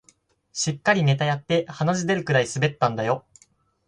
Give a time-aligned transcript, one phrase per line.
[0.51, 3.23] しっかりネタやって鼻血出るくらい滑ったんだよ